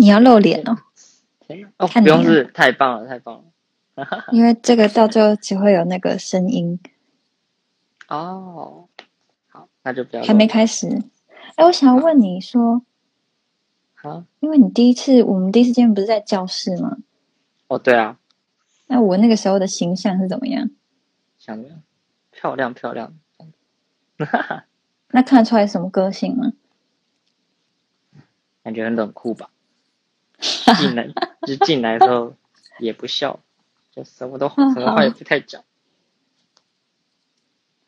[0.00, 0.78] 你要露脸哦，
[1.76, 3.44] 哦，不用是太棒了，太棒了。
[4.32, 6.80] 因为这个到最后只会有那个声音，
[8.08, 8.88] 哦，
[9.48, 11.02] 好，那就不要还没开始。
[11.56, 12.82] 哎，我想要问你说，
[13.94, 14.24] 好。
[14.40, 16.96] 因为你第一次我们第一次见面不是在教室吗？
[17.68, 18.18] 哦，对啊，
[18.86, 20.70] 那我那个时候的形象是怎么样？
[21.38, 21.82] 想怎么样？
[22.30, 23.14] 漂亮漂亮。
[25.12, 26.54] 那看得出来什么个性吗？
[28.64, 29.50] 感觉很冷酷吧？
[30.78, 31.06] 进来
[31.46, 32.34] 就进来的时候
[32.78, 33.38] 也不笑，
[33.94, 35.62] 就什么都什嗯么话也不太讲。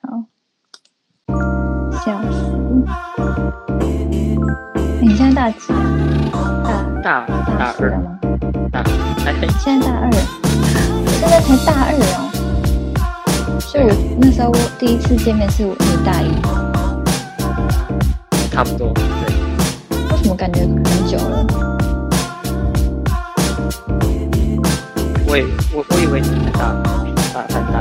[0.03, 0.25] 好，
[2.05, 2.53] 笑死！
[5.01, 7.01] 你现在大几啊？
[7.03, 8.19] 大大大二，了吗？
[8.71, 8.81] 大
[9.27, 10.11] 哎，现在大二，
[11.07, 12.29] 现在才大二哦。
[13.61, 13.91] 所以我
[14.21, 16.29] 那时候我第一次见面是我你大一，
[18.51, 18.93] 差不多。
[18.93, 19.03] 对，
[20.11, 21.72] 为什么感觉很久了？
[25.33, 25.45] 我以
[25.75, 27.81] 我我以为你很大很大很大，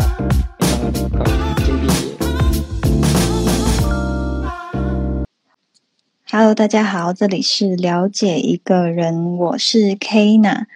[0.58, 1.20] 没想到你快
[1.60, 1.92] 已经毕业。
[6.32, 10.68] Hello，大家好，这里是了解一个人，我是 Kina。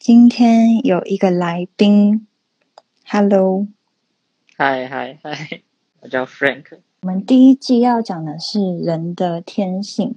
[0.00, 2.26] 今天有一个来宾
[3.06, 3.68] ，Hello。
[4.56, 5.60] 嗨嗨嗨，
[6.00, 6.64] 我叫 Frank。
[7.02, 10.16] 我们第一季要讲的是人的天性、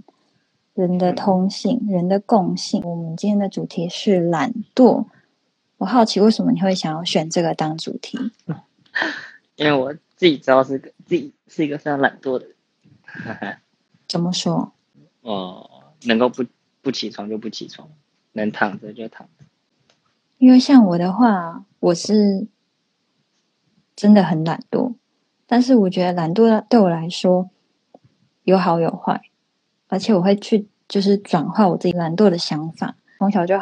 [0.73, 2.81] 人的通性、人的共性。
[2.83, 5.05] 我们今天的主题是懒惰。
[5.77, 8.17] 我好奇为什么你会想要选这个当主题？
[9.55, 13.57] 因为我自己知道是个自己是一个非常懒惰的人，
[14.07, 14.73] 怎么说？
[15.21, 15.69] 哦，
[16.03, 16.45] 能够不
[16.81, 17.89] 不起床就不起床，
[18.33, 19.45] 能躺着就躺着。
[20.37, 22.47] 因为像我的话，我是
[23.95, 24.95] 真的很懒惰，
[25.45, 27.49] 但是我觉得懒惰对我来说
[28.43, 29.21] 有好有坏，
[29.87, 32.95] 而且我会去就是转化我自己懒惰的想法。
[33.17, 33.59] 从小就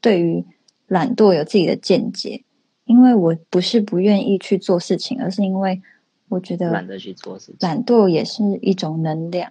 [0.00, 0.44] 对于
[0.86, 2.44] 懒惰有自己的见解，
[2.84, 5.82] 因为我不是不愿意去做事情，而是因为
[6.28, 7.56] 我觉得懒得去做事情。
[7.60, 9.50] 懒惰也是一种能量。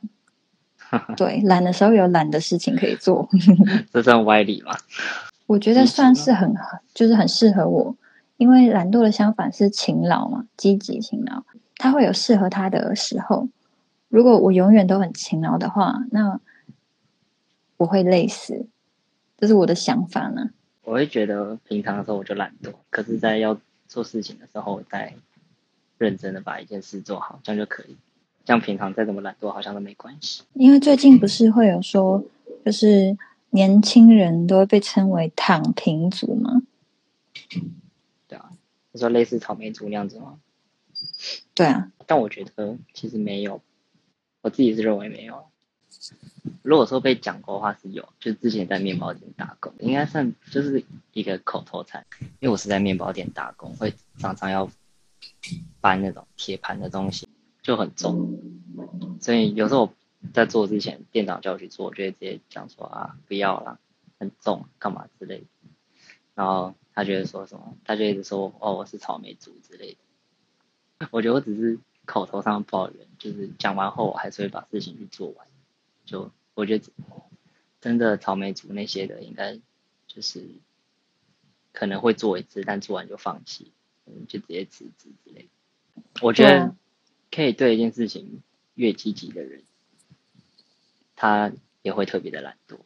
[1.18, 3.28] 对，懒的时候有懒的事情可以做。
[3.92, 4.72] 这算歪理吗？
[5.48, 6.54] 我觉得算是很
[6.94, 7.96] 就是很适合我，
[8.38, 11.44] 因为懒惰的相反是勤劳嘛，积极勤劳，
[11.78, 13.50] 他会有适合他的时候。
[14.08, 16.40] 如果我永远都很勤劳的话，那
[17.78, 18.68] 我会累死，
[19.38, 20.52] 这是我的想法呢。
[20.86, 25.16] 我会觉得平常的时候我就懒惰，可是，在要做事情的时候，再
[25.98, 27.98] 认真的把一件事做好，这样就可以。
[28.46, 30.44] 这样平常再怎么懒惰，好像都没关系。
[30.54, 32.24] 因为最近不是会有说，
[32.64, 33.18] 就是
[33.50, 36.62] 年轻人都会被称为躺平族吗？
[38.28, 38.52] 对啊，
[38.92, 40.40] 你说类似草莓族那样子吗？
[41.56, 43.60] 对啊，但我觉得其实没有，
[44.42, 45.48] 我自己是认为没有。
[46.62, 50.84] 如果说被讲过的话是有，就之前在面包店打工，应该算就是
[51.14, 52.06] 一个口头禅，
[52.40, 54.70] 因为我是在面包店打工，会常常要
[55.80, 57.28] 搬那种铁盘的东西，
[57.62, 58.40] 就很重，
[59.22, 59.94] 所以有时候
[60.34, 63.80] 在做之前，店长叫我去做，我就会直接讲说啊不要啦，
[64.20, 65.46] 很重，干嘛之类的。
[66.34, 71.08] 然后他就会说什么，他就一直说哦我是草莓族之类的。
[71.12, 75.48] 我觉得我只是口头上抱怨，就是讲完后我还是会把事情去做完。
[76.06, 76.86] 就我觉得
[77.82, 79.60] 真的草莓族那些的，应该
[80.08, 80.48] 就是
[81.74, 83.72] 可能会做一次，但做完就放弃，
[84.06, 86.04] 嗯，就直接辞职之类的。
[86.22, 86.76] 我觉得
[87.32, 88.42] 可以对一件事情
[88.76, 89.64] 越积极的人，
[91.16, 91.52] 他
[91.82, 92.78] 也会特别的懒惰。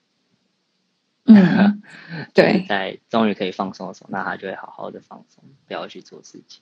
[1.25, 1.81] 嗯，
[2.34, 6.62] 对在终于可以放松的时候，那他就会好好的放松，不要去做事情。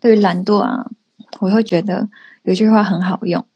[0.00, 0.90] 对于懒惰啊，
[1.40, 2.08] 我会觉得
[2.44, 3.46] 有句话很好用，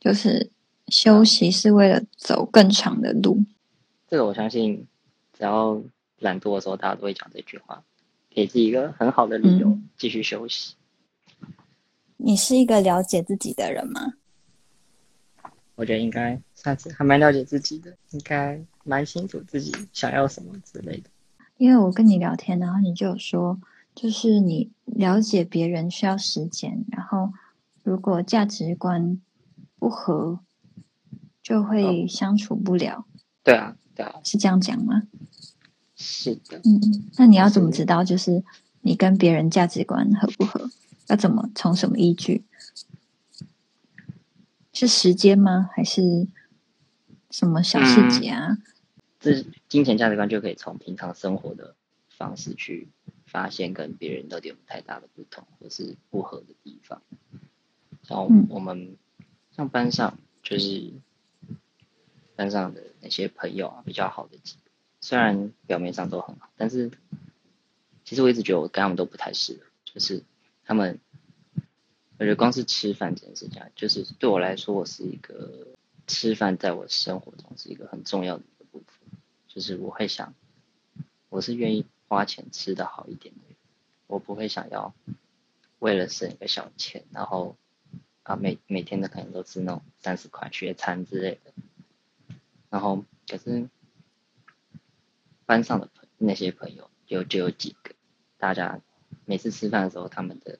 [0.00, 0.50] 就是
[0.88, 3.44] 休息是为了走更长的路。
[4.08, 4.86] 这个我相信，
[5.32, 5.82] 只要
[6.18, 7.82] 懒惰的时候，大家都会讲这句话，
[8.30, 10.74] 给自己一个很好的理由嗯继续休息。
[12.16, 14.14] 你是一个了解自己的人吗？
[15.74, 21.10] 我觉得应该算是还蛮了解自己的，应该蛮清楚自己想要什么之类的。
[21.56, 23.60] 因为我跟你聊天，然后你就有说，
[23.94, 27.32] 就是你了解别人需要时间，然后
[27.82, 29.20] 如果价值观
[29.78, 30.38] 不合，
[31.44, 33.04] 就会相处不了，
[33.44, 35.02] 对啊，对啊，是这样讲吗？
[35.94, 36.58] 是的。
[36.64, 38.42] 嗯，那你要怎么知道，就是
[38.80, 40.70] 你跟别人价值观合不合？
[41.08, 42.44] 要怎么从什么依据？
[44.72, 45.68] 是时间吗？
[45.74, 46.26] 还是
[47.30, 48.56] 什么小细节啊？
[49.20, 51.76] 这金钱价值观就可以从平常生活的
[52.08, 52.88] 方式去
[53.26, 57.02] 发现跟别人到底有太大的不同或是不合的地方。
[58.02, 58.96] 像嗯我们
[59.54, 60.92] 像班上就是
[62.36, 64.38] 班上的那些朋友啊，比较好的，
[65.00, 66.90] 虽然表面上都很好，但是
[68.04, 70.22] 其实我一直觉得我跟他们都不太适合，就是
[70.64, 70.98] 他们，
[72.18, 75.68] 我觉得光是吃饭这件事情，就是对我来说，我是一个
[76.06, 79.08] 吃饭在我生活中是一个很重要的一个部分，
[79.48, 80.34] 就是我会想，
[81.28, 83.56] 我是愿意花钱吃的好一点的人，
[84.06, 84.94] 我不会想要
[85.78, 87.56] 为了省一个小钱，然后
[88.22, 91.53] 啊每每天的可能都吃那种三十块学餐之类的，
[92.74, 93.68] 然后可是。
[95.46, 97.94] 班上的那些朋友有就有几个，
[98.38, 98.80] 大家
[99.26, 100.58] 每次吃饭的时候，他们的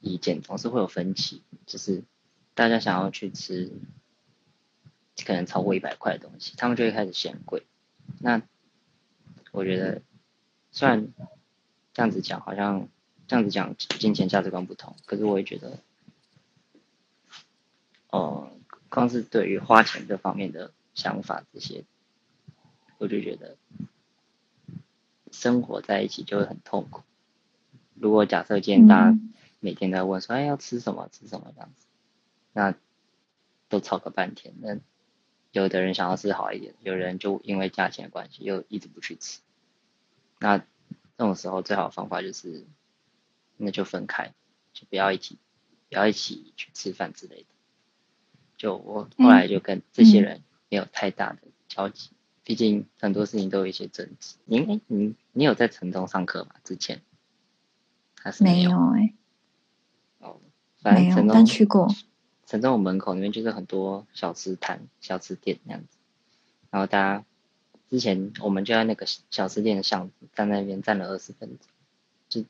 [0.00, 2.04] 意见总是会有分歧，就是
[2.52, 3.72] 大家想要去吃
[5.24, 7.66] 可能超过一百块的东西，他们就会开始嫌贵。
[8.20, 8.42] 那
[9.50, 10.02] 我觉得
[10.72, 11.08] 虽然
[11.94, 12.90] 这样子讲好像
[13.26, 15.78] 这样子讲金钱价值观不同，可是我也觉得，
[18.10, 18.52] 哦，
[18.90, 21.84] 光是对于花钱这方面的想法这些，
[22.98, 23.56] 我就觉得。
[25.34, 27.04] 生活在一起就会很痛苦。
[27.94, 29.18] 如果假设今天大家
[29.60, 31.86] 每天在问说，哎，要吃什么吃什么这样子，
[32.52, 32.74] 那
[33.70, 34.52] 都吵个半天。
[34.60, 34.78] 那
[35.52, 39.40] 有的人想要吃好一点，有人就因为价钱的关系又一直不去吃。
[40.38, 40.64] 那这
[41.16, 42.66] 种时候最好的方法就是，
[43.56, 44.34] 那就分开，
[44.74, 45.38] 就不要一起，
[45.88, 47.46] 不要一起去吃饭之类的。
[48.58, 50.42] 就我后来就跟这些人
[50.72, 51.38] 没有太大的
[51.68, 52.08] 交集。
[52.44, 54.36] 毕竟很多事情都有一些争执。
[54.46, 56.54] 您哎，你你有在城中上课吗？
[56.64, 57.02] 之前
[58.18, 59.12] 还是没有哎。
[60.20, 60.40] 哦，
[60.80, 61.94] 反正城中去过。
[62.46, 65.98] 城中门口那边就是很多小吃摊、小吃店那样子。
[66.70, 67.24] 然后大家
[67.90, 71.68] 之前我们就在那个小吃店的巷子站那边站了二十分钟，
[72.30, 72.48] 就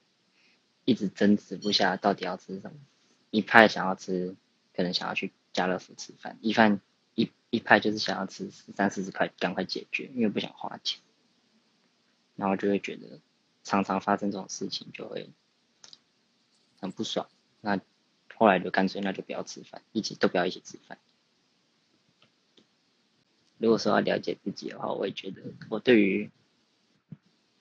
[0.85, 2.77] 一直争执不下到底要吃什么。
[3.31, 4.37] 一派想要吃，
[4.77, 6.81] 可能想要去家乐福吃饭，一饭。
[7.15, 11.01] 一一派就是想要吃三四十块，赶快解决，因为不想花钱，
[12.37, 13.21] 然后就会觉得
[13.65, 15.31] 常常发生这种事情，就会
[16.81, 17.29] 很不爽。
[17.61, 17.81] 那
[18.37, 20.99] 后来就干脆那就不要吃饭，一起都不要一起吃饭。
[23.59, 26.31] 如果说要了解自己的话，我也觉得我对于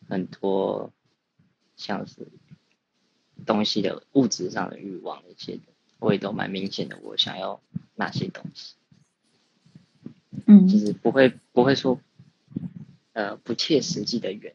[0.10, 0.92] 很多
[1.76, 2.28] 像是
[3.46, 5.64] 东西的物质上的欲望那些的，
[6.00, 7.62] 我也都蛮明显的，我想要
[7.94, 8.74] 哪些东西。
[10.52, 11.98] 嗯，就是不会不会说，
[13.14, 14.54] 呃，不切实际的远，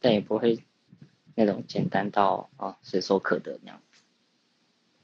[0.00, 0.64] 但也不会
[1.36, 4.02] 那种简单到啊随手可得那样子。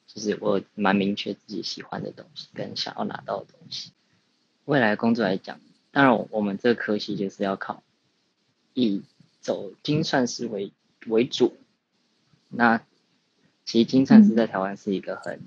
[0.08, 3.92] 就是我蛮明确自己喜欢的东西跟想要拿到的东西。
[4.64, 5.60] 未来工作来讲，
[5.92, 7.84] 当然我们这个科系就是要考，
[8.74, 9.02] 以
[9.40, 10.72] 走精算师为
[11.06, 11.56] 为主。
[12.48, 12.84] 那
[13.64, 15.40] 其实精算师在台湾是一个很。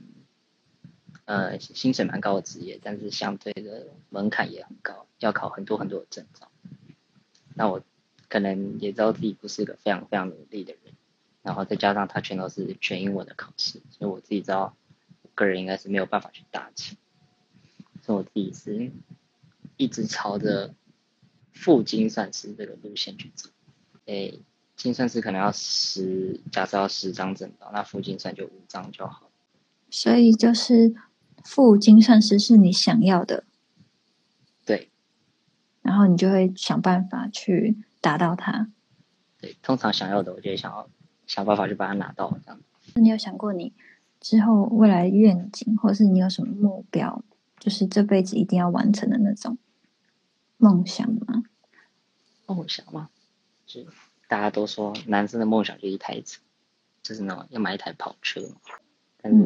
[1.25, 6.51] 呃，薪水蛮高的职业，但是相对的门槛也很高，要考很多很多的证照。
[7.55, 7.81] 那我
[8.29, 10.93] 可能也知道自己不是一个非常非常努力的人，
[11.41, 14.77] 然后再加上它全都是全英文的考试，所以我自己知道，
[15.33, 16.95] 个人应该是没有办法去达成。
[18.03, 18.91] 所以我自己是
[19.77, 20.75] 一直朝着
[21.53, 23.49] 副精算师这个路线去走。
[24.05, 24.39] 诶，
[24.75, 29.31] 精算师可能要十，假设要十张证照，那副精算就五张就好。
[29.89, 30.93] 所以就是。
[31.45, 33.43] 副精算师是你想要的，
[34.65, 34.89] 对，
[35.83, 38.67] 然后你就会想办法去达到它。
[39.39, 40.89] 对，通常想要的，我就会想要
[41.27, 42.59] 想办法去把它拿到，这样。
[42.95, 43.71] 你有想过你
[44.19, 47.23] 之后未来愿景，或者是你有什么目标，
[47.59, 49.57] 就是这辈子一定要完成的那种
[50.57, 51.43] 梦想吗？
[52.47, 53.09] 梦想吗？
[53.67, 53.85] 就
[54.27, 56.41] 大家都说男生的梦想就一台车，
[57.03, 58.41] 就是那种要买一台跑车，
[59.21, 59.37] 但是。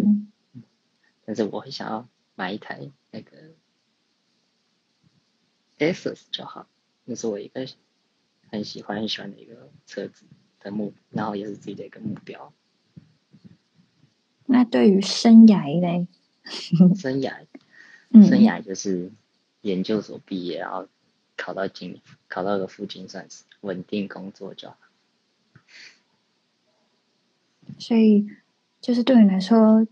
[1.29, 3.51] 但是我会想要买一台那个
[5.77, 6.67] Asus 就好，
[7.05, 7.67] 那是我一个
[8.49, 10.25] 很喜欢很喜欢的一个车子
[10.59, 12.51] 的目，然后也是自己的一个目标。
[14.47, 16.07] 那对于生涯嘞？
[16.95, 17.45] 生涯，
[18.27, 19.11] 生涯就是
[19.61, 20.87] 研究所毕业，然后
[21.37, 24.77] 考到经考到个副经算是稳定工作就好。
[27.77, 28.27] 所以，
[28.81, 29.85] 就是对你来说。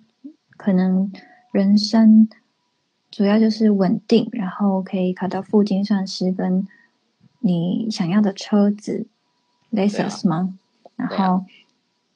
[0.58, 1.12] 可能
[1.52, 2.28] 人生
[3.12, 6.68] 主要就是稳定，然后可以考到副精算师，跟
[7.40, 9.08] 你想要的车子
[9.72, 10.58] ，Lexus 吗？
[10.96, 11.46] 然后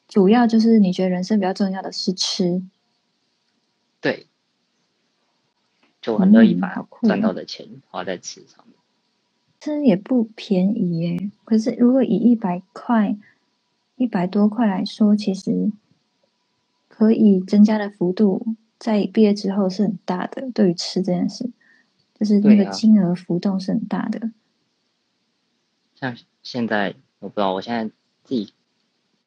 [0.07, 2.61] 主要就是你觉得人生比较重要的是吃，
[4.01, 4.27] 对，
[6.01, 8.75] 就很乐意把赚到的钱花在吃上面。
[9.59, 13.15] 吃也不便宜耶，可是如果以一百块、
[13.95, 15.71] 一百多块来说，其实。
[17.01, 20.51] 可以增加的幅度，在毕业之后是很大的。
[20.51, 21.49] 对于吃这件事，
[22.13, 24.29] 就是那个金额浮动是很大的。
[25.95, 27.91] 像现在我不知道，我现在
[28.23, 28.53] 自己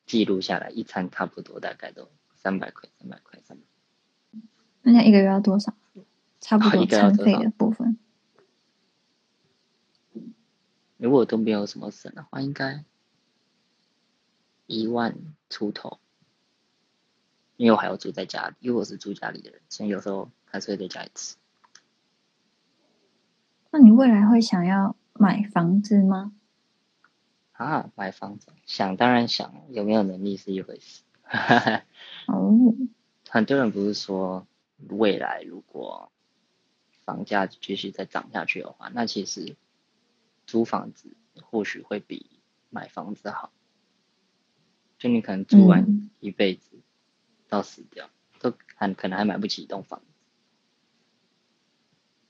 [0.07, 3.64] 记录下来，一餐差不多大概都三百块，三百块，三百。
[4.83, 5.75] 那你一个月要多少？
[6.40, 7.99] 差不多餐费的部分。
[10.97, 12.85] 如果都没有什么省的话，应该
[14.69, 15.16] 一万
[15.50, 15.99] 出头。
[17.56, 21.37] 因为我还要住在家里，因为我是住家里的人，所以有时候还是会在家里吃。
[23.70, 26.32] 那你未来会想要买房子吗？
[27.52, 31.02] 啊，买房子想当然想，有没有能力是一回事。
[32.26, 32.75] 哦，
[33.30, 34.46] 很多人不是说
[34.88, 36.11] 未来如果
[37.04, 39.56] 房价继续再涨下去的话，那其实
[40.46, 42.30] 租房子或许会比
[42.70, 43.52] 买房子好。
[44.99, 46.74] 就你可能租完嗯一辈子
[47.48, 48.08] 到死掉，
[48.40, 50.06] 都还可能还买不起一栋房子。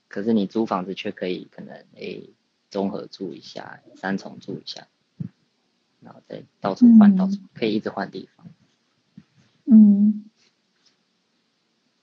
[0.07, 2.29] 可是你租房子却可以可能诶
[2.69, 4.87] 综合住一下，三重住一下，
[6.01, 8.47] 然后再到处换，嗯到处可以一直换地方。
[9.65, 10.29] 嗯，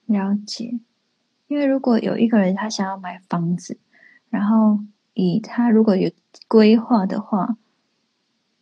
[0.06, 0.80] 了解。
[1.48, 3.78] 因为如果有一个人他想要买房子，
[4.30, 4.80] 然后
[5.14, 6.10] 以他如果有
[6.48, 7.56] 规划的话，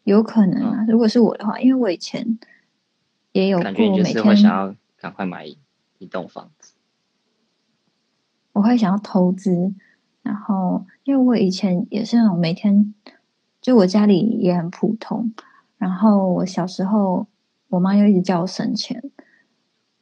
[0.04, 0.84] 有可能啊。
[0.88, 2.38] 如果是我的话，因为我以前
[3.32, 5.58] 也有感觉就是会想要赶快买一
[5.98, 6.74] 一栋房子。
[8.52, 9.72] 我会想要投资，
[10.22, 12.94] 然后因为我以前也是那种每天，
[13.60, 15.32] 就我家里也很普通，
[15.78, 17.28] 然后我小时候
[17.68, 19.02] 我妈又一直叫我省钱，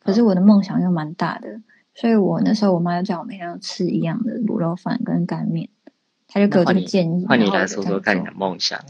[0.03, 1.61] 可是我的梦想又蛮大的，
[1.95, 5.69] 所以我那时候我妈又叫我每天要吃一样的卤肉饭跟干面，
[6.27, 8.81] 她就给我这个建议，换你来说说看你的梦想。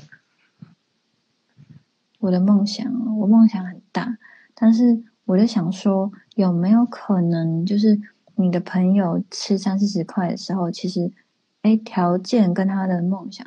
[2.18, 4.18] 我的梦想，我梦想很大，
[4.54, 8.00] 但是我就想说，有没有可能，就是
[8.34, 11.12] 你的朋友吃三四十块的时候，其实，
[11.62, 13.46] 哎，条件跟他的梦想，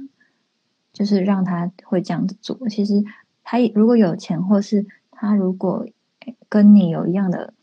[0.93, 2.57] 就是让他会这样子做。
[2.69, 3.03] 其实
[3.43, 5.85] 他如果有钱，或是他如果
[6.47, 7.53] 跟你有一样的，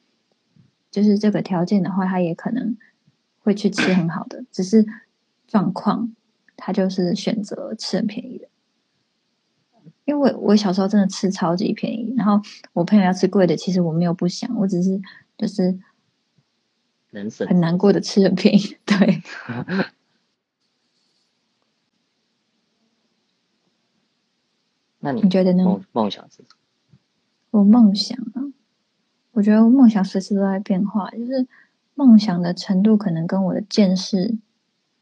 [0.90, 2.76] 就是这个条件的话，他也可能
[3.40, 4.84] 会去吃很好的，只是
[5.46, 6.14] 状况
[6.56, 8.48] 他就是选择吃很便宜的。
[10.08, 12.40] 因为我我小时候真的吃超级便宜，然后
[12.72, 14.98] 我朋友要吃贵的，其实我没有不想，我只是
[15.36, 15.78] 就是
[17.10, 18.78] 能省很难过的吃很便宜。
[18.86, 19.22] 对，
[25.00, 25.62] 那你你觉得呢？
[25.64, 26.48] 梦梦想是什么？
[27.50, 28.40] 我梦想啊，
[29.32, 31.46] 我觉得我梦想随时都在变化，就是
[31.94, 34.38] 梦想的程度可能跟我的见识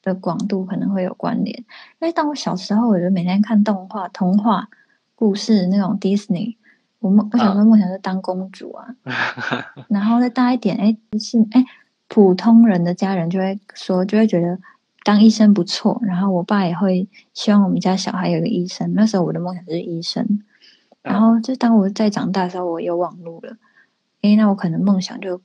[0.03, 1.61] 的广度可能会有关联。
[1.61, 4.69] 因为当我小时候，我就每天看动画、童话
[5.17, 6.57] 故事那种 Disney，
[7.01, 8.95] 我梦我小时候梦想是当公主啊，
[9.91, 11.65] 然后再大一点，哎，是哎，
[12.07, 14.59] 普通人的家人就会说，就会觉得
[15.03, 15.99] 当医生不错。
[16.05, 18.93] 然后我爸也会希望我们家小孩有个医生。
[18.95, 20.43] 那时候我的梦想就是医生。
[21.03, 23.57] 然后就当我在长大的时候，我有网络了，
[24.23, 25.41] 诶，那我可能梦想就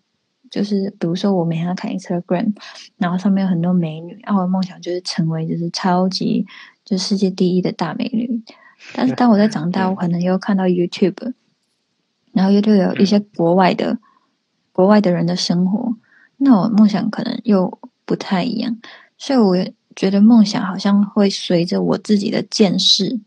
[0.50, 2.54] 就是，比如说我每天要看 Instagram，
[2.98, 6.46] 然后上面有很多美女，然后我的梦想就是成为就是超级
[6.84, 8.44] 就世界第一的大美女。
[8.94, 11.34] 但是当我在长大，我可能又看到 YouTube，
[12.34, 13.98] 然后 YouTube 有一些国外的
[14.72, 15.96] 国外的人的生活，
[16.38, 18.78] 那我梦想可能又不太一样，
[19.18, 23.20] 所以我也觉得梦想好像会随着我自己的见识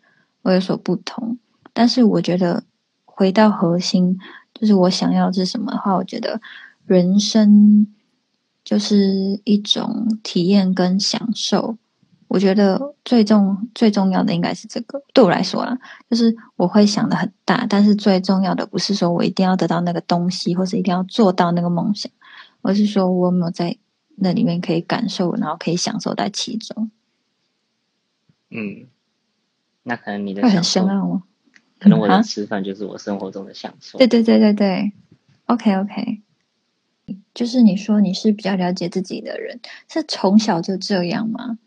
[0.42, 1.38] 会有所不同。
[1.72, 2.64] 但是我觉得
[3.04, 4.18] 回到核心，
[4.52, 6.40] 就是我想要的是什么的话，我觉得
[6.86, 7.86] 人生
[8.64, 11.76] 就是一种体验跟享受。
[12.34, 15.78] 我觉得最重最重要的应该是这个，对我来说啦，
[16.10, 22.10] 就是我会想的很大，但是最重要的不是说我一定要得到那个东西，或是一定要做到那个梦想，
[22.62, 23.76] 而是说我有没有在
[24.16, 26.90] 那里面可以感受，然后可以享受在其中。
[28.50, 28.88] 嗯，
[29.84, 31.22] 那可能你的会很，深奥吗？
[31.78, 33.96] 可能我啊的吃饭就是我生活中的享受。
[33.98, 34.92] 对对对对对
[35.46, 36.20] ，OK OK，
[37.32, 41.58] 就是你说你是比较了解自己的人，是从小就这样吗？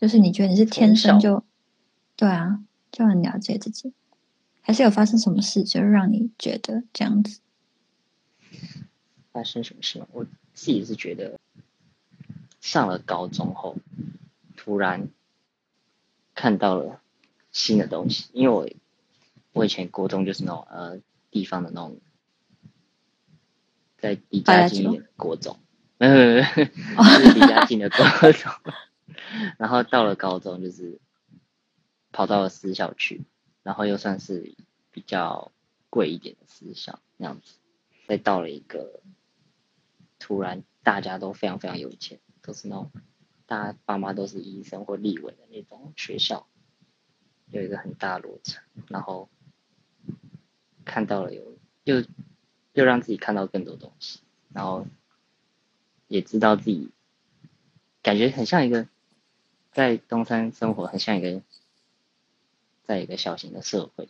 [0.00, 1.42] 就是你觉得你是天生就，
[2.14, 2.60] 对啊，
[2.92, 3.92] 就很了解自己，
[4.60, 7.40] 还是有发生什么事，就是让你觉得这样子？
[9.32, 10.06] 发生什么事？
[10.12, 10.24] 我
[10.54, 11.40] 自己是觉得，
[12.60, 13.76] 上了高中后，
[14.56, 15.08] 突然
[16.36, 17.00] 看到了
[17.50, 18.68] 新的东西，因为我
[19.52, 21.00] 我以前国中就是那种呃
[21.32, 21.98] 地方的那种，
[23.98, 25.58] 在离家近一点的国中，
[25.98, 28.52] 离家近的国中，
[29.58, 31.00] 然后到了高中就是
[32.12, 33.24] 跑到了私校去，
[33.62, 34.54] 然后又算是
[34.90, 35.52] 比较
[35.90, 37.58] 贵一点的私校那样子，
[38.06, 39.00] 再到了一个
[40.18, 42.90] 突然大家都非常非常有钱，都是那种
[43.46, 46.46] 大家爸妈都是医生或立委的那种学校，
[47.50, 49.28] 有一个很大落差，然后
[50.84, 52.04] 看到了有又
[52.72, 54.20] 又让自己看到更多东西，
[54.52, 54.86] 然后
[56.06, 56.90] 也知道自己
[58.02, 58.86] 感觉很像一个
[59.78, 61.40] 在东山生活，很像一个
[62.82, 64.08] 在一个小型的社会，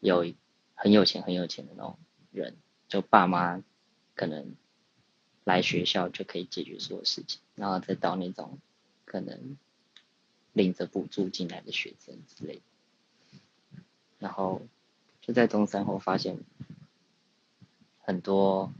[0.00, 0.34] 有
[0.74, 1.96] 很有钱很有钱的那种
[2.30, 2.58] 人，
[2.88, 3.62] 就爸妈
[4.14, 4.54] 可能。
[5.44, 8.60] 来学校就可以解决所有事情，然后再到那种
[9.04, 9.56] 可能
[10.52, 12.62] 领着补助进来的学生之类
[13.74, 13.80] 的，
[14.20, 14.62] 然后
[15.20, 16.38] 就在中山后发现
[18.02, 18.72] 很多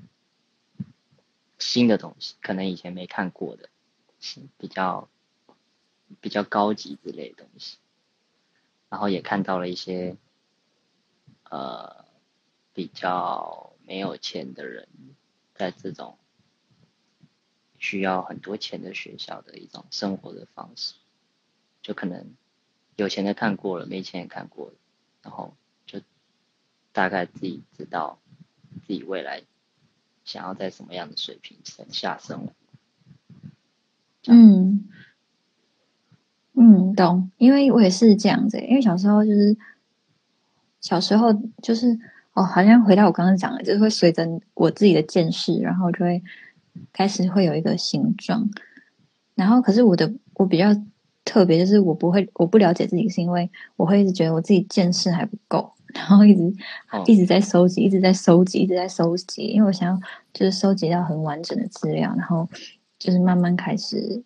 [1.59, 3.69] 新的东西，可能以前没看过的，
[4.57, 5.09] 比较
[6.21, 7.78] 比较高级之类的东西，
[8.88, 10.16] 然后也看到了一些
[11.49, 12.04] 呃
[12.73, 14.88] 比较没有钱的人
[15.54, 16.19] 在这种。
[17.78, 20.95] 需要很多钱的学校的一种生活的方式，
[21.83, 22.37] 就可能
[22.95, 24.75] 有钱的看过了，没钱也看过了，
[25.21, 26.00] 然后就
[26.92, 28.21] 大概自己知道
[28.87, 29.42] 自己未来
[30.25, 32.52] 想要在什么样的水平层下生活。
[34.28, 34.88] 嗯
[36.55, 39.57] 嗯，懂，因为我也是这样子，因为小时候就是
[40.81, 41.33] 小时候
[41.63, 41.99] 就是
[42.35, 46.23] 哦，好像回到我刚刚讲的，就是会随着我自己的见识，然后就会。
[46.91, 48.49] 开始会有一个形状，
[49.35, 50.75] 然后可是我的我比较
[51.23, 56.55] 特别，就是我不会我不了解自己，是因为我会一直觉得我自己见识还不够，然后一直
[57.05, 60.01] 一直在收集，一直在收集，一直在收集，因为我想要
[60.33, 62.49] 就是收集到很完整的资料，然后
[62.99, 64.23] 就是慢慢开始，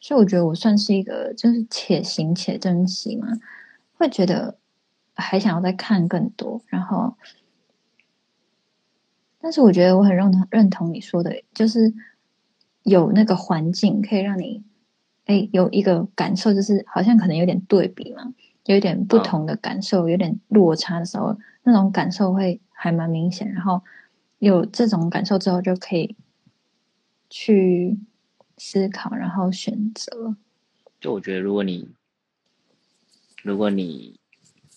[0.00, 3.28] 所以我觉得我算是一个就是且行且珍惜嘛，
[3.96, 4.58] 会觉得
[5.14, 7.14] 还想要再看更多，然后。
[9.42, 11.94] 但是我觉得我很认同认同你说的，就是
[12.82, 14.62] 有那个环境可以让你，
[15.24, 18.34] 哎，有一个感受，就是好像可能有点对比嘛，
[18.66, 23.50] 有一点不同的感受，有点落差的时候，那种感受会还蛮明显。
[23.50, 23.82] 然后
[24.40, 26.14] 有这种感受之后，就可以
[27.30, 27.98] 去
[28.60, 30.36] 思考，然后选择。
[31.00, 31.88] 就我觉得，如果你
[33.42, 34.20] 如果你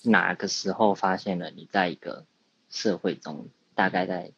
[0.04, 2.26] 哪个时候发现了你在一个
[2.69, 4.32] 社会中，大概在。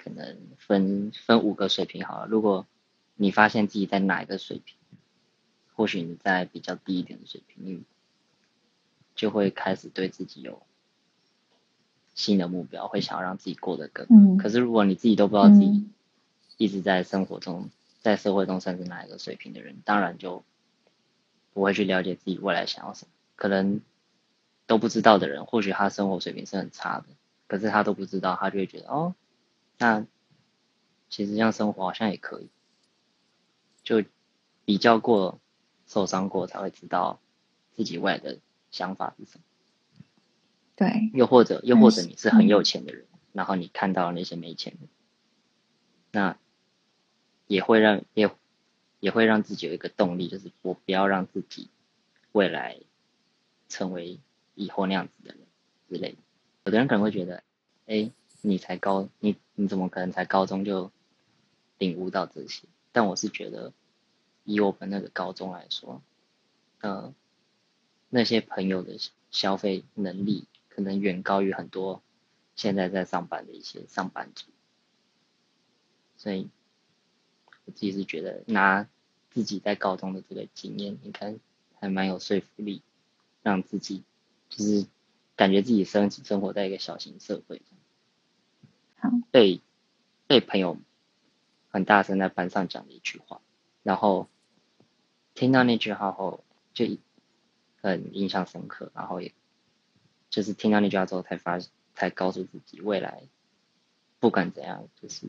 [0.00, 2.26] 可能分分五个水平好了。
[2.28, 2.66] 如果
[3.16, 4.78] 你发现自己在哪一个水平，
[5.74, 7.82] 或许你在比较低一点的水平，你
[9.16, 10.62] 就会开始对自己有
[12.14, 14.06] 新的目标，会想要让自己过得更。
[14.08, 14.38] 嗯。
[14.38, 15.88] 可是如果你自己都不知道自己
[16.56, 17.68] 一直在生活中、
[18.00, 20.44] 在社会中算是哪一个水平的人，当然就
[21.52, 23.12] 不会去了解自己未来想要什么。
[23.36, 23.80] 可能
[24.66, 27.06] 都不知道的人，或许他生活水平是很差的，
[27.46, 29.14] 可是他都不知道，他就会觉得哦。
[29.78, 30.06] 那
[31.08, 32.48] 其实这样生活好像也可以，
[33.82, 34.04] 就
[34.64, 35.40] 比较过、
[35.86, 37.20] 受伤过才会知道
[37.76, 38.38] 自己未来的
[38.70, 39.44] 想法是什么。
[40.76, 41.10] 对。
[41.14, 44.88] 又或者，又或者你是很有钱的人，然后你看到那些没钱的，
[46.10, 46.38] 那
[47.48, 48.30] 也会让也
[49.00, 51.68] 也会让自己有一个动力，就是我不要让自己
[52.30, 52.78] 未来
[53.68, 54.20] 成为
[54.54, 55.40] 以后那样子的人
[55.88, 56.18] 之类的。
[56.66, 57.42] 有的人可能会觉得，
[57.86, 58.12] 哎。
[58.40, 60.92] 你才高，你你怎么可能才高中就
[61.76, 62.68] 领悟到这些？
[62.92, 63.72] 但我是觉得，
[64.44, 66.00] 以我们那个高中来说，
[66.80, 67.12] 呃，
[68.08, 68.96] 那些朋友的
[69.32, 72.00] 消费能力可能远高于很多
[72.54, 74.46] 现在在上班的一些上班族，
[76.16, 76.48] 所以
[77.68, 78.88] 我自己是觉得拿
[79.28, 81.36] 自己在高中的这个经验，应该
[81.78, 82.80] 还蛮有说服力，
[83.42, 84.02] 让自己
[84.48, 84.86] 就是
[85.36, 87.60] 感觉自己生生活在一个小型社会。
[89.30, 89.60] 被
[90.26, 90.78] 被朋友
[91.68, 93.42] 很大声在班上讲的一句话，
[93.82, 94.28] 然后
[95.34, 96.86] 听到那句话后就
[97.82, 99.34] 很印象深刻，然后也
[100.30, 101.60] 就是听到那句话之后才发
[101.94, 103.24] 才告诉自己未来
[104.18, 105.26] 不管怎样就是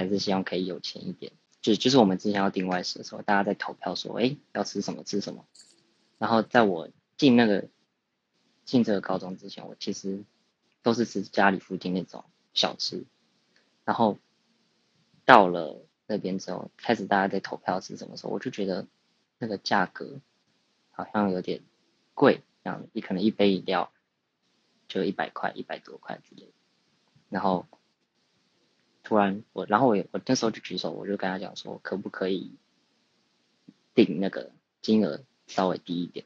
[0.00, 1.32] 还是希望可以有钱一点。
[1.60, 5.46] 就就是我们之前要订外食的时候，大家在投票说，哎，要吃什么吃什么。
[6.18, 7.68] 然后在我进那个
[8.64, 10.24] 进这个高中之前，我其实。
[10.82, 13.04] 都是吃家里附近那种小吃，
[13.84, 14.16] 然后
[15.26, 18.88] 到了那边之后，开始大家在投票是什么时候，我就觉得
[19.36, 20.22] 那个价格
[20.90, 21.60] 好像有点
[22.14, 23.92] 贵，这样你可能一杯饮料
[24.88, 26.52] 就一百块、一百多块之类的。
[27.28, 27.66] 然后
[29.10, 32.52] 突然我，然后我我那时候就举手，我就跟他讲说，可不可以
[33.92, 36.24] 定那个金额稍微低一点？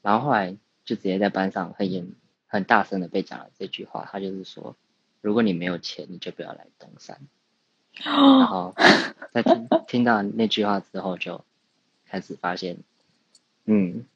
[0.00, 2.14] 然后后来就直接在班上很严。
[2.46, 4.74] 很大声的被讲了这句话，他就是说，
[5.20, 7.20] 如果你没有钱，你就不要来东山。
[7.92, 8.74] 然后
[9.32, 11.44] 在听听到那句话之后，就
[12.06, 12.78] 开始发现，
[13.66, 14.06] 嗯，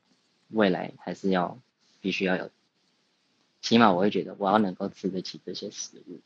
[0.49, 1.59] 未来还是要
[2.01, 2.51] 必须要有，
[3.61, 6.21] 起码我会觉得我要能够吃得起这些食物。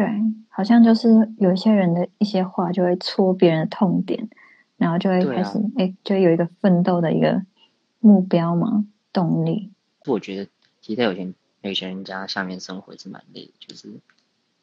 [0.00, 0.08] 对，
[0.48, 4.30] 好像就是有一些人的一些话就会戳别人的痛点，
[4.78, 7.44] 然后就会开始哎，就有一个奋斗的一个
[7.98, 9.70] 目标嘛，动力。
[10.06, 14.00] 我觉得其实在有些有些人家下面生活是蛮累的，就是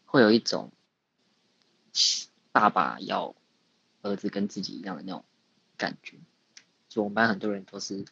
[0.08, 0.72] 会有一种
[2.52, 3.36] 爸爸要
[4.02, 5.24] 儿子跟自己一样的那种
[5.78, 6.18] 感觉。
[6.90, 8.06] 就我们班很多人都是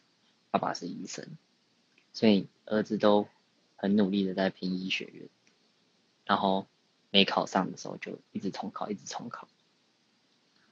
[0.52, 1.26] 爸爸是医生，
[2.12, 3.26] 所以儿子都
[3.74, 5.28] 很努力的在拼医学院，
[6.24, 6.68] 然后
[7.10, 9.48] 没考上的时候就一直重考，一直重考。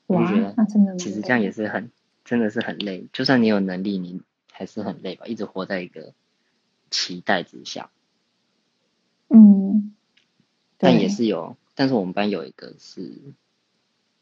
[0.07, 0.55] 我觉得
[0.99, 1.91] 其实这样也是很
[2.25, 3.09] 真的是很累。
[3.13, 4.21] 就算你有能力，你
[4.53, 6.13] 还是很累吧，一直活在一个
[6.91, 7.91] 期待之下。
[9.29, 9.95] 嗯，
[10.77, 13.19] 但也是有，但是我们班有一个是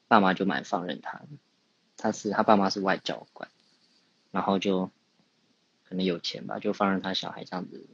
[0.07, 1.27] 爸妈就蛮放任他的，
[1.97, 3.49] 他是他爸妈是外交官，
[4.31, 4.91] 然后就
[5.85, 7.85] 可能有钱吧，就放任他小孩这样子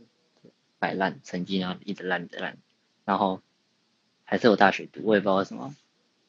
[0.78, 2.58] 摆烂，成绩然后一直烂，一直烂，
[3.04, 3.40] 然后
[4.30, 5.74] 还是有大学读，我也不知道为什么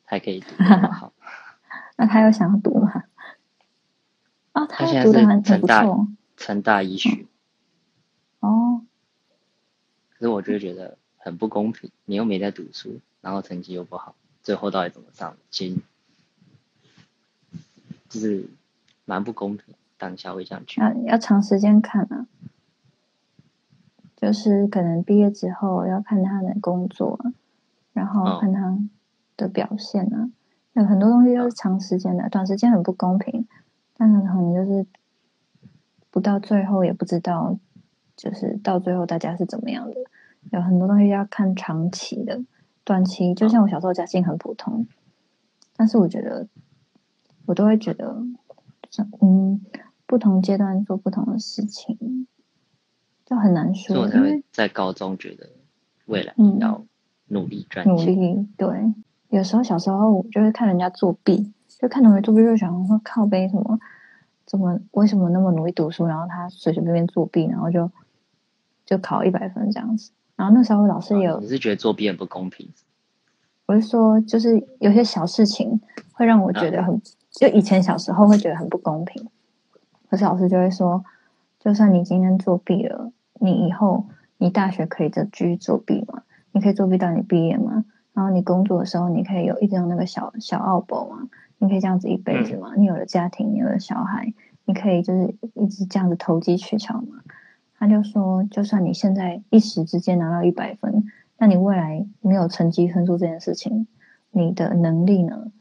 [0.05, 1.12] 还可以读那 么好。
[1.97, 3.03] 那他有想要读吗？
[4.53, 5.83] 哦，他现在是成大
[6.38, 7.25] 成大医学。
[8.39, 8.85] 哦。
[10.12, 15.35] 可是我就觉得很不公平，你又没在读书，然后成绩又不好，最后到底怎么上？
[15.51, 15.81] 其实
[18.07, 18.47] 就是
[19.03, 19.75] 蛮不公平。
[19.97, 20.79] 当下会这样去。
[20.79, 22.25] 要要长时间看啊，
[24.15, 27.19] 就是可能毕业之后要看他的工作，
[27.93, 28.78] 然后看他
[29.38, 30.30] 的表现啊。
[30.73, 33.47] 有很多东西都是长时间的，短时间很不公平，
[33.95, 34.86] 但是可能就是
[36.10, 37.58] 不到最后也不知道。
[38.15, 39.95] 就是到最后大家是怎么样的？
[40.52, 42.43] 有很多东西要看长期的，
[42.84, 44.86] 短期就像我小时候家境很普通，
[45.78, 46.45] 但是我觉得
[47.45, 48.21] 我都会觉得，
[49.21, 49.62] 嗯，
[50.06, 52.28] 不同阶段做不同的事情，
[53.25, 54.06] 就很难说。
[54.10, 55.52] 因为在高中觉得
[56.06, 56.84] 未来要
[57.29, 58.93] 努力赚钱，努力对。
[59.29, 63.79] 有时候小时候就会看人家作弊，就看同学作弊就想说靠背什么，
[64.45, 67.89] 怎么为什么那么努力读书，然后他随随便便作弊，然后就。
[68.85, 72.67] 就考一百分这样子，然后那时候老师也有，你是觉得作弊很不公平？
[73.67, 75.79] 我是说，就是有些小事情
[76.13, 79.29] 会让我觉得很，就以前小时候会觉得很不公平，
[80.09, 81.05] 可是老师就会说，
[81.59, 84.07] 就算你今天作弊了，你以后
[84.39, 86.23] 你大学可以再继续作弊嘛？
[86.51, 87.85] 你可以作弊到你毕业吗？
[88.13, 91.29] 然后你工作的时候，你可以有一张那个小小奥博吗？
[91.57, 92.73] 你可以这样子一辈子吗？
[92.75, 94.33] 你有了家庭，你有了小孩，
[94.65, 97.21] 你可以就是一直这样子投机取巧吗？
[97.77, 101.05] 他就说，就算你现在一时之间拿到一百分，
[101.38, 103.88] 那你未来没有成绩分数这件事情，
[104.31, 105.51] 你的能力呢？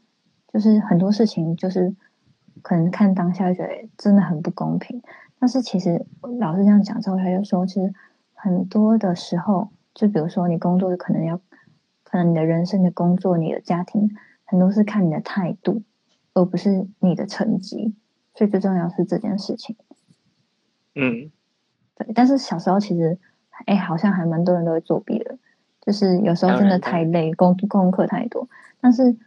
[0.51, 1.95] 就是很多事情，就是
[2.61, 5.01] 可能看当下觉得真的很不公平。
[5.39, 6.05] 但是其实
[6.39, 7.93] 老师这样讲之后，他就说，其实
[8.33, 9.69] 很多的时候，
[9.99, 11.41] 就比如说你工作可能要，
[12.03, 15.83] 可能你的人生的工作、你的家庭，很多是看你的态度，
[16.33, 17.93] 而不是你的成绩。
[18.33, 19.75] 所以最重要是这件事情。
[20.95, 21.29] 嗯。
[21.95, 23.19] 对，但是小时候其实，
[23.65, 25.37] 哎，好像还蛮多人都会作弊的，
[25.81, 28.47] 就是有时候真的太累，功功课太多。
[28.79, 29.17] 但是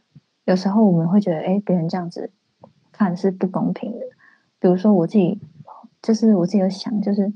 [0.46, 2.30] 有时候我们会觉得，哎，别人这样子
[2.92, 4.06] 看是不公平的。
[4.58, 5.38] 比如说我自己，
[6.00, 7.30] 就是我自己有想，就是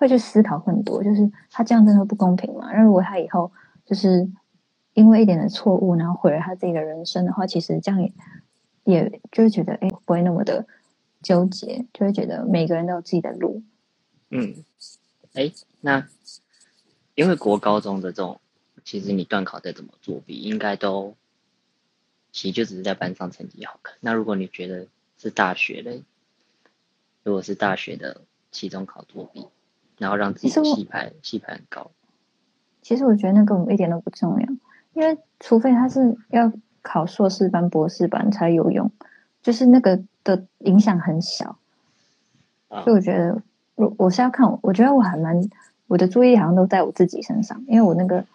[0.00, 2.72] 会去思考很多，就是他这样真的不公平嘛？
[2.72, 3.52] 那如果他以后
[3.84, 4.26] 就是
[4.94, 8.10] 因为一点的错误，然后毁了他自己的人生的话，其实这样也
[8.84, 10.66] 也就会觉得，哎，不会那么的
[11.22, 13.62] 纠结，就会觉得每个人都有自己的路。
[14.30, 14.64] 嗯，
[15.34, 16.08] 哎，那
[17.14, 18.40] 因为国高中的这种，
[18.82, 21.14] 其实你断考再怎么作弊，应该都
[22.32, 23.98] 其实就只是在班上成绩好看。
[24.00, 24.86] 那如果你觉得
[25.18, 26.00] 是大学的，
[27.22, 29.46] 如果是大学的期中考作弊，
[30.00, 31.92] 然后让自己戏排戏排很高，
[32.82, 34.48] 其实我觉得那个一点都不重要，
[34.94, 38.90] 因为除非他是要考硕士班、博士班才有用，
[39.42, 41.56] 就是那个的影响很小，
[42.68, 43.40] 所以我觉得。
[43.76, 45.48] 我我是要看，我觉得我还蛮
[45.86, 48.26] 我的注意力好像都在我自己身上，因为我那个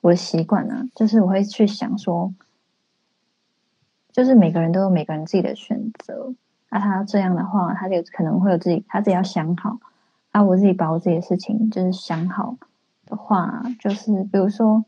[0.00, 2.32] 我的习惯啊，就是我会去想说，
[4.12, 6.32] 就是每个人都有每个人自己的选择，
[6.70, 9.78] 那他这样的话，他就可能会有自己他自己要想好，
[10.34, 12.56] 啊，我自己把我自己的事情就是想好
[13.06, 14.84] 的话，就是比如说，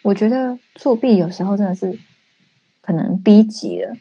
[0.00, 1.98] 我觉得作弊有时候真的是
[2.80, 3.94] 可能逼急了，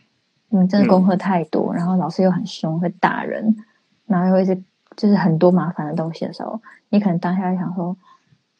[0.51, 3.57] 嗯，真的功课太多，然后老师又很凶，会打人。
[4.05, 4.63] 然后又一直
[4.95, 7.93] 就是很多麻烦的东西的时候，你可能当下想说，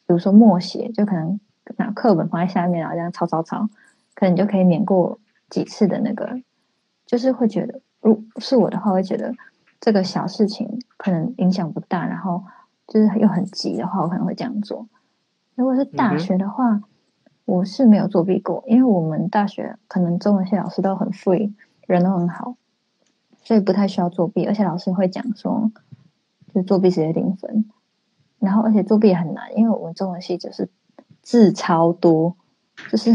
[0.06, 1.40] 比如说默写，就可能
[1.78, 3.70] 拿课本放在下面，然后这样抄抄抄，
[4.16, 5.18] 可能就可以免过
[5.50, 6.42] 几次的那个，
[7.06, 9.34] 就是会觉得，如是我的话，会觉得
[9.84, 12.42] 这个小事情可能影响不大，然后
[12.88, 14.88] 就是又很急的话，我可能会这样做。
[15.56, 16.82] 如果是大学的话，
[17.44, 21.52] 我是没有作弊过，因为我们大学可能中文系老师都很 free，
[21.86, 22.56] 人都很好，
[23.44, 25.70] 所以不太需要作弊，而且老师会讲说，
[26.56, 27.66] 就作弊直接零分。
[28.40, 30.70] 然后，而且作弊也很难，因为我们中文系就是
[31.22, 32.38] 字超多，
[32.90, 33.14] 就是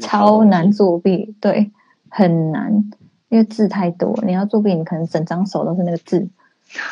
[0.00, 1.70] 超难作弊，对，
[2.08, 2.90] 很难，
[3.28, 6.28] 因为字太多，你要作弊，你可能整张手都是那个字，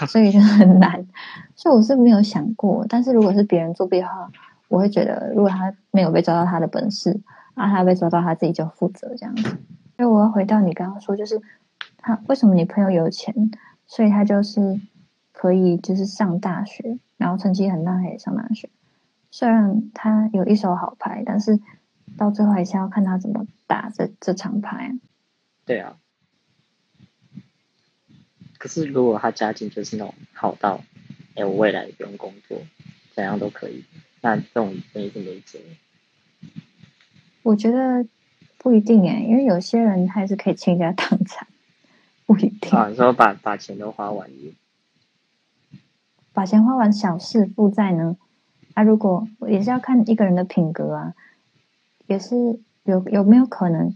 [0.08, 1.06] 所以就很难。
[1.54, 4.30] 所以我是没有想过，但是如果是别人作弊的话，
[4.68, 7.20] 我会觉得，如果他没有被抓到他的本事，
[7.54, 9.42] 啊，他被抓到他自己就负责这样子。
[9.96, 11.40] 所以我要回到你刚刚说，就是
[11.98, 13.50] 他为什么你朋友有钱，
[13.86, 14.80] 所以他就是
[15.32, 16.98] 可以就是上大学。
[17.18, 18.68] 然后成绩很烂，也上大学。
[19.30, 21.58] 虽然他有一手好牌，但是
[22.18, 24.94] 到最后还是要看他怎么打这这场牌。
[25.64, 25.96] 对啊。
[28.66, 30.80] 可是如果他家境就是那种好到，
[31.36, 32.58] 哎，我未来不用工作，
[33.14, 33.84] 怎样都可以，
[34.22, 35.60] 那这种真是没辙。
[37.44, 38.04] 我觉得
[38.58, 41.46] 不一定哎，因为有些人还是可以倾家荡产，
[42.26, 42.76] 不一定。
[42.76, 44.28] 啊，你说把把钱都花完。
[46.32, 48.16] 把钱花完小事负债呢？
[48.74, 51.14] 啊，如果也是要看一个人的品格啊，
[52.08, 52.34] 也是
[52.82, 53.94] 有有没有可能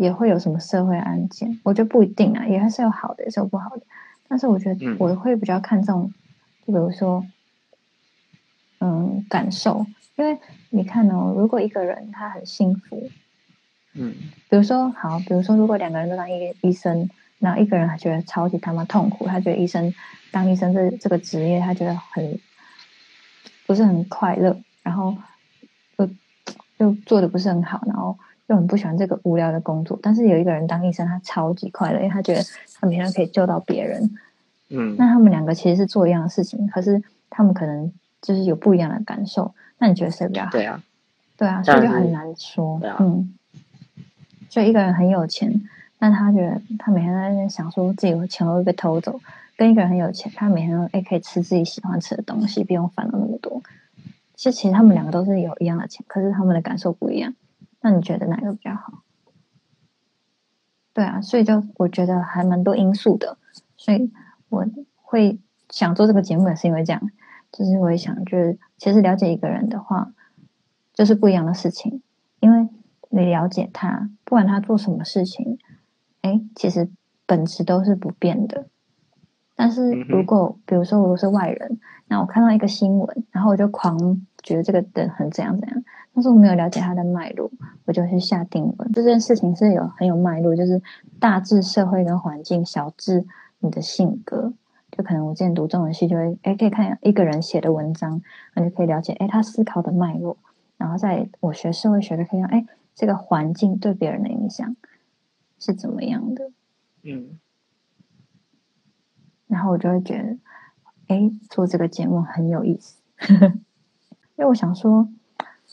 [0.00, 1.60] 也会有什么社会案件？
[1.62, 3.82] 我觉得不一定啊，也还是有好的，也是有不好的。
[4.26, 6.12] 但是我觉得我会比较看重，
[6.66, 7.26] 就比如说，
[8.80, 9.86] 嗯，感受，
[10.16, 10.38] 因为
[10.70, 13.10] 你看哦，如果一个人他很幸福，
[13.94, 14.14] 嗯，
[14.48, 17.08] 比如说好，比如说如果两个人都当医医生。
[17.40, 19.94] 然后一个人他觉得超级他妈痛苦，他觉得医生
[20.30, 22.38] 当医生这这个职业，他觉得很
[23.66, 25.16] 不是很快乐，然后
[25.96, 26.10] 又
[26.76, 28.18] 又做的不是很好，然后
[28.50, 29.96] 又很不喜欢这个无聊的工作。
[30.02, 32.42] 但是有一个人当医生，他超级快乐，因为他觉得
[32.80, 34.10] 他每天可以救到别人。
[34.70, 39.54] 嗯，那他们两个其实是做一样的事情，可是他们可能就是有不一样的感受。
[39.78, 40.50] 那你觉得谁比较好？
[40.50, 40.82] 对啊，
[41.36, 42.80] 对啊，所以就很难说。
[42.98, 43.32] 嗯，
[44.48, 45.62] 所以一个人很有钱。
[46.02, 49.20] 但他觉得他每天在那边想说自己的钱会被偷走，
[49.56, 53.62] 跟一个人很有钱，他每天都哎可以吃自己喜欢吃的东西，不用烦恼那么多。
[54.34, 57.34] 其实其实他们两个都是有一样的钱，可是他们的感受不一样。
[57.80, 59.02] 那你觉得哪个比较好？
[60.92, 63.38] 对啊，所以就我觉得还蛮多因素的，
[63.76, 64.12] 所以
[64.48, 64.66] 我
[64.96, 65.38] 会
[65.68, 67.00] 想做这个节目也是因为这样，
[67.52, 70.12] 就是我也想就是其实了解一个人的话，
[70.92, 72.02] 就是不一样的事情，
[72.40, 72.68] 因为
[73.08, 75.58] 你了解他，不管他做什么事情。
[76.22, 76.90] 哎，其实
[77.24, 78.66] 本质都是不变的。
[79.56, 87.50] 但是如果比如说我是外人，那我看到一个新闻，然后我就狂觉得这个人很怎样怎样，但是我没有了解他的脉络，
[87.84, 88.92] 我就去下定论。
[88.92, 90.80] 这件事情是有很有脉络，就是
[91.18, 93.26] 大致社会跟环境，小至
[93.58, 94.52] 你的性格。
[94.90, 98.20] 就可能我之前读中文系，就会哎可以看一个人写的文章，
[98.54, 100.36] 那就可以了解哎他思考的脉络。
[100.76, 104.76] 然后在我学社会学的，可以看哎这个环境对别人的影响。
[105.62, 106.50] 是怎么样的？
[107.02, 107.38] 嗯，
[109.46, 110.38] 然后我就会觉得，
[111.08, 112.96] 哎，做这个节目很有意思，
[113.28, 115.06] 因为我想说，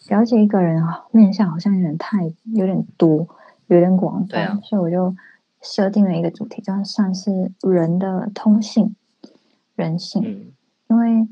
[0.09, 3.27] 了解一个人啊，面相好像有点太有点多，
[3.67, 5.15] 有点广泛，所以我就
[5.61, 8.95] 设定了一个主题，就算是人的通性、
[9.75, 10.23] 人性。
[10.25, 10.51] 嗯，
[10.89, 11.27] 因为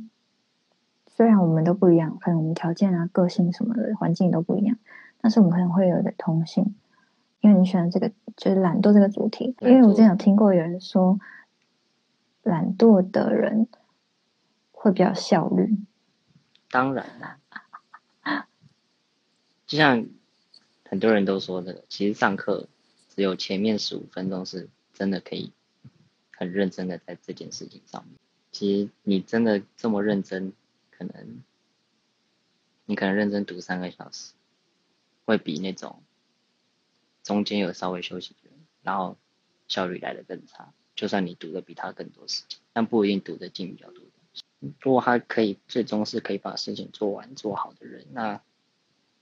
[1.08, 4.78] 虽然我们都不一样，可能我们条件啊、个性什么的环境都不一样，
[5.22, 6.76] 但是我们可能会有的通性。
[7.42, 11.20] 因为你选这个就是懒惰这个主题，因为我之前有听过有人说，
[12.42, 13.68] 懒惰的人
[14.72, 15.78] 会比较效率。
[16.72, 17.38] 当然啦，
[19.76, 20.08] 就像
[20.90, 22.70] 很多人都说的，其实上课
[23.14, 25.52] 只有前面十五分钟是真的可以
[26.32, 28.18] 很认真的在这件事情上面。
[28.54, 30.54] 其实你真的这么认真，
[30.92, 31.44] 可能
[32.86, 34.32] 你可能认真读三个小时，
[35.26, 36.02] 会比那种。
[37.22, 38.34] 中间有稍微休息，
[38.82, 39.18] 然后
[39.68, 40.72] 效率来的更差。
[40.96, 44.02] 就算你读的比他更多时间，但不一定读的进比较多。
[44.80, 48.42] 如果他可以最终是可以把事情做完做好的人，那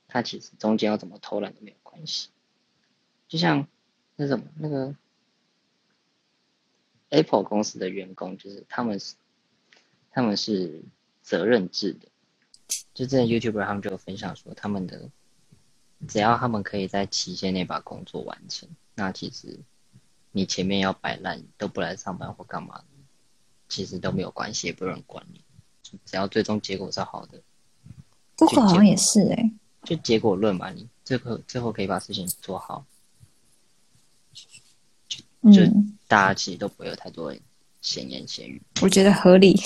[0.08, 2.30] 他其实中间要怎么偷懒都没有关系。
[3.28, 3.68] 就像
[4.16, 4.96] 那什么那个
[7.10, 9.16] Apple 公司的员工，就是他们是
[10.12, 10.84] 他们是
[11.22, 12.08] 责任制的。
[12.94, 15.10] 就之前 YouTuber 他们就有分享说他们的。
[16.06, 19.58] 只要他们可以在期限内把工作完成，那其实
[20.34, 22.84] 你前面要摆烂都不来上班或干嘛，
[23.70, 25.42] 其实都没有关系，也不有人管你。
[26.04, 27.42] 只要最终结果是好的，
[28.36, 29.50] 不过好像也是哎、
[29.84, 32.86] 就结果论嘛，你最后最后可以把事情做好，
[35.12, 37.36] 就嗯，大家其实都不会有太多
[37.82, 38.62] 闲言闲语。
[38.82, 39.60] 我觉得合理。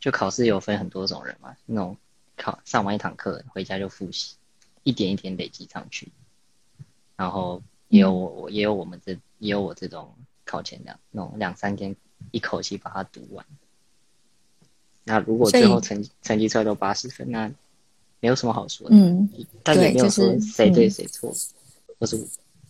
[0.00, 1.94] 就考试有分很多种人嘛，那种
[2.34, 4.34] 考上完一堂课回家就复习，
[4.82, 6.10] 一点一点累积上去。
[7.16, 10.14] 然后也有我，我也有我们这也有我这种
[10.46, 11.94] 考前两那种两三天
[12.30, 13.44] 一口气把它读完。
[15.04, 17.52] 那如果最后所成成绩出来都八十分，那
[18.20, 18.94] 没有什么好说的。
[18.94, 19.28] 嗯，
[19.62, 21.32] 但也没有说谁对嗯谁错，
[21.98, 22.16] 或是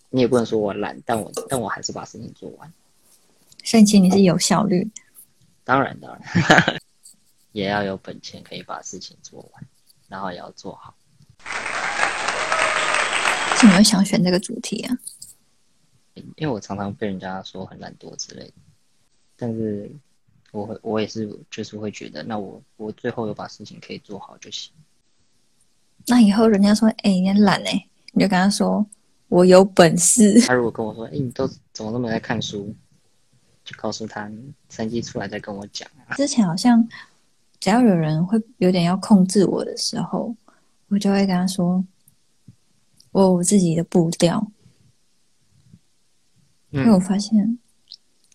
[0.08, 2.72] 你也不能说我懒，但我但我还是把事情做完。
[3.62, 4.90] 所以其实你是有效率。
[5.64, 6.80] 当然当然，
[7.52, 9.62] 也要有本钱可以把事情做完，
[10.08, 10.94] 然后也要做好。
[13.52, 14.98] 为什么会想选这个主题啊？
[16.36, 18.52] 因为我常常被人家说很懒惰之类的，
[19.36, 19.90] 但是
[20.52, 24.72] 我会我也是就是会觉得，那我我最后有把事情可以做好就行。
[26.06, 28.84] 那以后人家说，哎、你很懒哎、你就跟他说，
[29.28, 30.40] 我有本事。
[30.42, 32.74] 他如果跟我说，哎、你都怎么那么在看书，
[33.64, 36.16] 就告诉他你成绩出来再跟我讲啊。
[36.16, 36.86] 之前好像
[37.60, 40.34] 只要有人会有点要控制我的时候，
[40.88, 41.84] 我就会跟他说，
[43.12, 44.50] 我有我自己的步调。
[46.70, 47.58] 因为我嗯，发现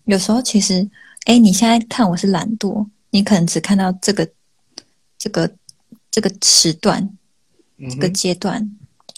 [0.03, 0.89] 有时候其实，
[1.25, 4.29] 哎，你现在看我是懒惰，你可能只看到这个
[5.17, 5.49] 这个
[6.11, 7.17] 这个时段嗯
[7.77, 8.69] 这个阶段，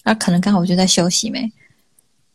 [0.04, 1.52] 那、可能刚好我就在休息没，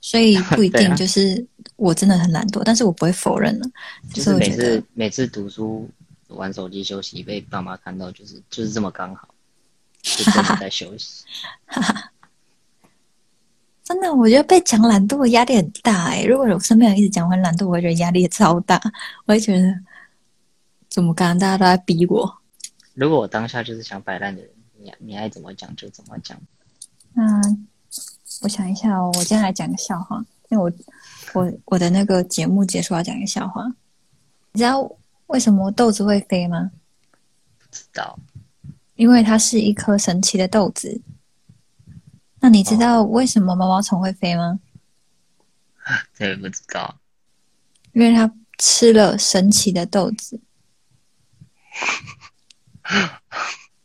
[0.00, 1.44] 所以不一定 就是
[1.76, 3.70] 我真的很懒惰，但是我不会否认了，
[4.12, 5.88] 就是每次每次读书
[6.28, 9.28] 玩手机休息被爸妈看到，就是就是这么刚好，
[10.02, 11.24] 就真的在休息。
[13.85, 18.80] 真的，我觉得被讲懒惰压力很大哎、如果我身边人一直讲我很懒惰，我会觉得压力超大，
[19.26, 19.74] 我会觉得
[20.88, 22.32] 怎么刚刚，大家都在逼我。
[22.94, 24.50] 如果我当下就是想摆烂的人，
[24.82, 26.36] 你你爱怎么讲就怎么讲。
[27.14, 27.40] 那
[28.40, 30.18] 我想一下哦，我今天来讲个笑话，
[30.48, 30.72] 因为我
[31.34, 33.64] 我我的那个节目结束要讲一个笑话。
[34.52, 34.90] 你知道
[35.28, 36.72] 为什么豆子会飞吗？
[37.70, 38.18] 知道
[38.96, 41.00] 因为它是一颗神奇的豆子。
[42.40, 44.58] 那你知道为什么毛毛虫会飞吗？
[46.12, 46.98] 这个不知道，
[47.92, 50.40] 因为它吃了神奇的豆子。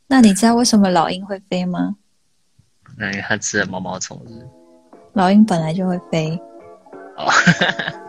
[0.07, 1.95] 那你知道为什么老鹰会飞吗？
[2.97, 4.47] 那因为它吃了毛毛虫是不是
[5.13, 6.39] 老鹰本来就会飞。
[7.17, 7.27] 哦，